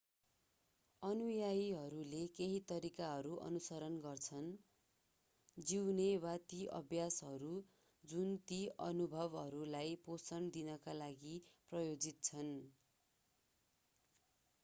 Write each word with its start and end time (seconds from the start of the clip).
अनुयायीहरूले 1.03 2.21
केही 2.37 2.61
तरिकाहरू 2.71 3.33
अनुसरण 3.41 3.97
गर्छन् 4.05 4.47
जिउने 5.57 6.07
वा 6.23 6.33
ती 6.47 6.63
अभ्यासहरू 6.79 7.51
जुन 8.03 8.33
ती 8.47 8.59
अनुभवहरूलाई 8.87 9.95
पोषण 10.07 10.51
दिनका 10.57 10.97
लागि 10.97 11.37
प्रायोजित 11.71 12.27
छन् 12.31 12.53